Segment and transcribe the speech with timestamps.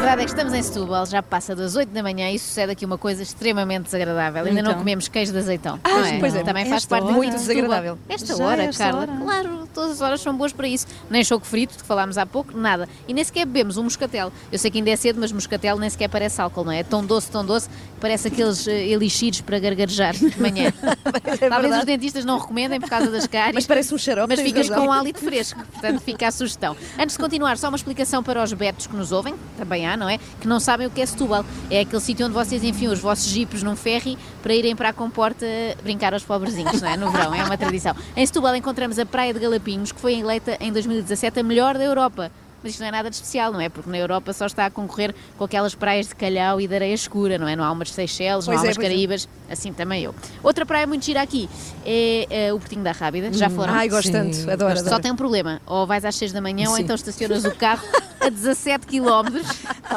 [0.00, 2.96] é que estamos em Setúbal, já passa das 8 da manhã e sucede aqui uma
[2.96, 4.44] coisa extremamente desagradável.
[4.44, 4.78] Ainda não Então?
[4.80, 5.78] comemos queijo de azeitão.
[5.84, 6.18] Ah, não é?
[6.18, 6.42] pois é.
[6.42, 7.12] Também faz parte hora?
[7.14, 7.54] muito Setúbal.
[7.54, 7.98] desagradável.
[8.08, 9.00] Esta Já hora, esta Carla.
[9.00, 9.12] hora?
[9.22, 10.86] Claro, todas as horas são boas para isso.
[11.10, 12.88] Nem choco frito, que falámos há pouco, nada.
[13.06, 14.32] E nem sequer bebemos um moscatel.
[14.50, 16.80] Eu sei que ainda é cedo, mas moscatel nem sequer parece álcool, não é?
[16.80, 17.68] É tão doce, tão doce,
[18.00, 20.72] parece aqueles eh, elixires para gargarejar de manhã.
[21.02, 21.86] Talvez os É verdade.
[21.86, 23.54] dentistas não recomendem por causa das cáries.
[23.54, 24.28] Mas parece um xarope.
[24.28, 24.84] Mas ficas razão.
[24.84, 26.76] com um hálito fresco, portanto fica a sugestão.
[26.98, 30.08] Antes de continuar, só uma explicação para os betos que nos ouvem, também há, não
[30.08, 30.18] é?
[30.40, 31.44] Que não sabem o que é Setúbal.
[31.70, 34.92] É aquele sítio onde vocês enfiam os vossos jipes num ferry para irem para a
[34.92, 35.46] comporta
[35.82, 36.96] brincar aos pobrezinhos, não é?
[36.96, 37.94] No verão, é uma tradição.
[38.16, 41.84] Em Setúbal encontramos a Praia de Galapinhos, que foi eleita em 2017 a melhor da
[41.84, 42.30] Europa.
[42.62, 43.68] Mas isto não é nada de especial, não é?
[43.68, 46.94] Porque na Europa só está a concorrer com aquelas praias de calhau e de areia
[46.94, 47.56] escura, não é?
[47.56, 48.80] Não há umas Seychelles, não Pois há é, umas é.
[48.80, 50.14] Caraíbas, assim também eu.
[50.44, 51.50] Outra praia muito gira aqui
[51.84, 53.74] é eh, o Portinho da Rábida, já foram?
[53.74, 54.48] Ai, gosto tanto.
[54.48, 55.02] Adoro, Só adoro.
[55.02, 56.82] tem um problema, ou vais às 6 da manhã ou Sim.
[56.82, 57.82] então estacionas o carro
[58.22, 59.42] a 17 km,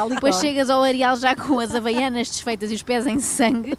[0.08, 3.74] depois chegas ao areal já com as havaianas desfeitas e os pés em sangue,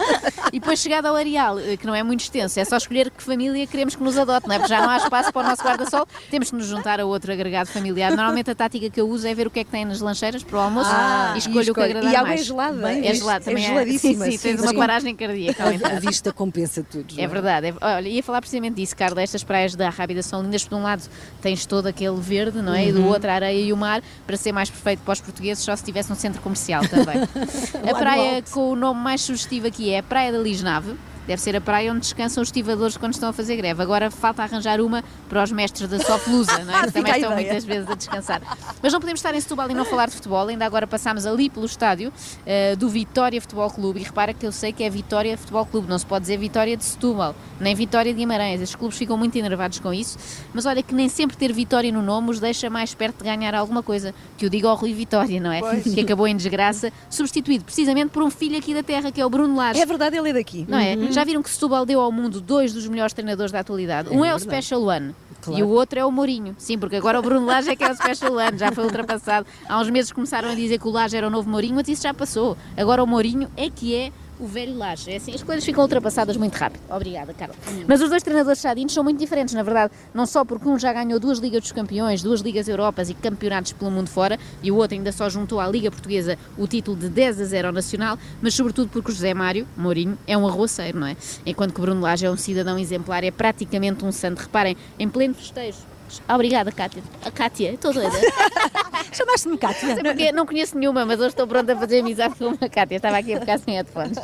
[0.53, 3.21] e depois chegado ao areal, eh, que não é muito extenso, é só escolher que
[3.23, 4.59] família queremos que nos adote, não é?
[4.59, 7.31] Porque já não há espaço para o nosso guarda-sol, temos que nos juntar a outro
[7.31, 8.11] agregado familiar.
[8.11, 10.43] Normalmente a tática que eu uso é ver o que é que tem nas lancheiras
[10.43, 11.91] para o almoço Ah, e escolho o que escolhe.
[11.91, 12.41] agradar E água mais.
[12.41, 12.91] é gelada.
[12.93, 13.63] É gelado também.
[13.63, 14.25] É geladíssima.
[14.25, 14.77] Sim, sim, tens uma sim.
[14.77, 15.63] paragem cardíaca.
[15.65, 17.13] A vista compensa tudo.
[17.15, 17.67] não É verdade.
[17.67, 19.21] é- olha, ia falar precisamente disso, Carla.
[19.21, 20.63] Estas praias da Rábida são lindas.
[20.65, 21.03] Por um lado
[21.41, 22.87] tens todo aquele verde, não é?
[22.87, 24.01] E do outro a areia e o mar.
[24.25, 27.17] Para ser mais perfeito para os portugueses, só se tivesse um centro comercial também.
[27.89, 30.95] a praia com o nome mais sugestivo aqui é a Praia da Lisnave.
[31.27, 33.83] Deve ser a praia onde descansam os estivadores quando estão a fazer greve.
[33.83, 36.81] Agora falta arranjar uma para os mestres da Soflusa, não é?
[36.83, 38.41] Que Fica também estão muitas vezes a descansar.
[38.81, 40.47] Mas não podemos estar em Setúbal e não falar de futebol.
[40.47, 42.13] Ainda agora passámos ali pelo estádio
[42.45, 43.99] eh, do Vitória Futebol Clube.
[43.99, 46.77] E repara que eu sei que é Vitória Futebol Clube, não se pode dizer Vitória
[46.77, 48.61] de Setúbal, nem Vitória de Guimarães.
[48.61, 50.17] Estes clubes ficam muito enervados com isso.
[50.53, 53.53] Mas olha que nem sempre ter Vitória no nome os deixa mais perto de ganhar
[53.53, 54.15] alguma coisa.
[54.37, 55.81] Que eu digo ao Rui Vitória, não é?
[55.81, 59.29] Que acabou em desgraça, substituído precisamente por um filho aqui da terra, que é o
[59.29, 59.81] Bruno Lage.
[59.81, 60.65] É verdade, ele é daqui.
[60.69, 60.95] Não é?
[61.17, 64.09] Já viram que Setúbal deu ao mundo dois dos melhores treinadores da atualidade?
[64.09, 64.63] um é o verdade.
[64.63, 65.15] Special One.
[65.41, 65.59] Claro.
[65.59, 66.55] E o outro é o Mourinho.
[66.59, 69.47] Sim, porque agora o Bruno Lage é que é o Special One, já foi ultrapassado.
[69.67, 72.03] Há uns meses começaram a dizer que o Lage era o novo Mourinho, mas isso
[72.03, 72.55] já passou.
[72.75, 75.11] Agora o Mourinho é que é o velho Lage.
[75.11, 76.81] É assim, as coisas ficam ultrapassadas muito rápido.
[76.89, 77.55] Obrigada, Carla.
[77.87, 79.93] Mas os dois treinadores chadinos são muito diferentes, na verdade.
[80.13, 83.73] Não só porque um já ganhou duas Ligas dos Campeões, duas Ligas Europas e campeonatos
[83.73, 87.09] pelo mundo fora, e o outro ainda só juntou à Liga Portuguesa o título de
[87.09, 90.99] 10 a 0 ao Nacional, mas sobretudo porque o José Mário, Mourinho, é um arroceiro,
[90.99, 91.15] não é?
[91.45, 94.39] Enquanto que Bruno Lage é um cidadão exemplar, é praticamente um santo.
[94.39, 95.96] Reparem, em pleno festejo.
[96.27, 97.03] Obrigada, Cátia.
[97.23, 98.17] A Cátia, estou doida.
[99.11, 99.95] Chamaste-me Cátia.
[99.95, 102.97] Sei porque não conheço nenhuma, mas hoje estou pronta a fazer amizade com uma Cátia.
[102.97, 104.17] Estava aqui a ficar sem headphones.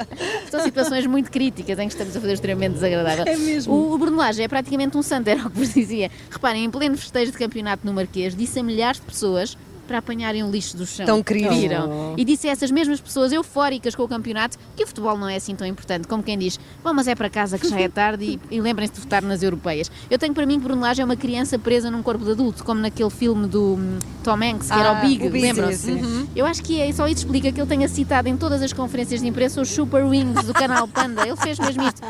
[0.50, 3.26] São situações muito críticas em que estamos a fazer extremamente desagradável.
[3.26, 3.74] É mesmo.
[3.74, 6.12] O, o Bruno Lage é praticamente um santo, era o que vos dizia.
[6.30, 9.58] Reparem, em pleno festejo de campeonato no Marquês, disse a milhares de pessoas
[9.88, 11.06] para apanharem o lixo do chão.
[11.06, 11.50] Tão querido.
[11.54, 12.14] Viram?
[12.18, 15.36] E disse a essas mesmas pessoas eufóricas com o campeonato que o futebol não é
[15.36, 18.40] assim tão importante, como quem diz, bom, mas é para casa que já é tarde
[18.50, 19.92] e, e lembrem-se de votar nas europeias.
[20.10, 22.64] Eu tenho para mim que Bruno Lage é uma criança presa num corpo de adulto,
[22.64, 25.78] como naquele filme do hum, Tom Hanks, que era Ah, o Big, o Big, lembram-se?
[25.78, 26.30] sim.
[26.36, 29.22] Eu acho que é, só isso explica que ele tenha citado em todas as conferências
[29.22, 31.28] de imprensa os Super Wings do canal Panda.
[31.28, 32.02] Ele fez mesmo isto.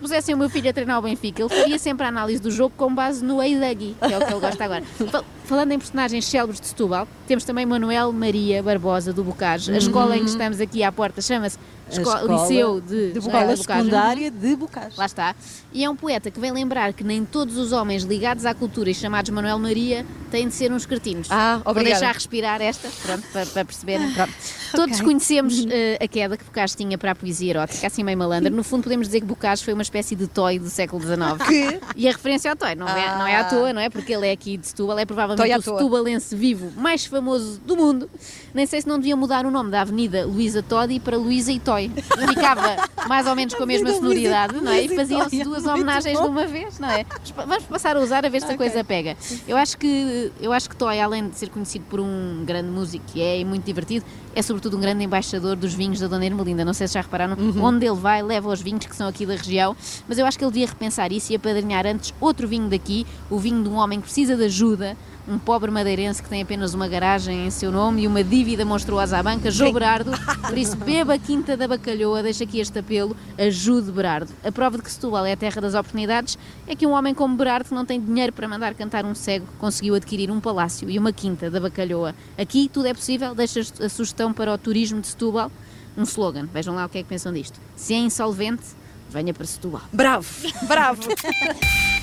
[0.00, 2.50] Se pusessem o meu filho a treinar o Benfica, ele faria sempre a análise do
[2.50, 4.82] jogo com base no Eiduggy, que é o que ele gosta agora.
[4.82, 9.70] Fal- Falando em personagens célebres de Setúbal, temos também Manuel Maria Barbosa do Bocage.
[9.70, 11.58] A escola em que estamos aqui à porta chama-se
[11.90, 13.62] A Esco- escola Liceu de, de Escola Bocage.
[13.62, 14.96] Secundária de Bocage.
[14.96, 15.34] Lá está.
[15.72, 18.90] E é um poeta que vem lembrar que nem todos os homens ligados à cultura
[18.90, 21.28] e chamados Manuel Maria têm de ser uns cretinos.
[21.30, 21.98] Ah, Vou obrigada.
[22.00, 24.12] deixar respirar esta, pronto, para, para perceberem.
[24.12, 24.32] Pronto.
[24.74, 28.50] Todos conhecemos eh, a queda que Bocage tinha para a poesia erótica, assim meio malandra.
[28.50, 31.20] No fundo, podemos dizer que Bocage foi uma espécie de toy do século XIX.
[31.48, 31.80] Que?
[31.96, 33.88] E a referência ao toy não, é, não é à toa, não é?
[33.90, 38.08] Porque ele é aqui de Setúbal, é provavelmente o setubalense vivo mais famoso do mundo.
[38.54, 41.58] Nem sei se não devia mudar o nome da Avenida Luísa Todi para Luísa e
[41.58, 41.79] Toy.
[41.88, 42.76] Ficava
[43.08, 44.76] mais ou menos com a mesma Luísa- sonoridade, não é?
[44.84, 47.04] E Luísa e faziam-se duas homenagens de uma vez, não é?
[47.36, 49.16] Vamos passar a usar a ver se a coisa pega.
[49.46, 53.04] Eu acho que eu acho que Toy, além de ser conhecido por um grande músico
[53.06, 54.04] que é e muito divertido,
[54.34, 56.64] é sobretudo um grande embaixador dos vinhos da Dona Ermelinda.
[56.64, 59.34] Não sei se já repararam, onde ele vai, leva os vinhos que são aqui da
[59.34, 59.76] região,
[60.08, 63.38] mas eu acho que ele devia repensar isso e apadrinhar antes outro vinho daqui, o
[63.38, 64.96] vinho de um homem que precisa de ajuda,
[65.28, 69.18] um pobre madeirense que tem apenas uma garagem em seu nome e uma dívida monstruosa
[69.18, 70.10] à banca, João Berardo.
[70.46, 74.32] Por isso, beba a Quinta da Bacalhoa, deixa aqui este apelo, ajude Berardo.
[74.44, 77.36] A prova de que Setúbal é a terra das oportunidades é que um homem como
[77.36, 80.98] Berardo, que não tem dinheiro para mandar cantar um cego, conseguiu adquirir um palácio e
[80.98, 82.14] uma Quinta da Bacalhoa.
[82.36, 85.50] Aqui tudo é possível, deixa a sugestão para o turismo de Setúbal,
[85.96, 87.60] um slogan, vejam lá o que é que pensam disto.
[87.76, 88.64] Se é insolvente,
[89.08, 89.82] venha para Setúbal.
[89.92, 90.28] Bravo,
[90.66, 91.02] bravo.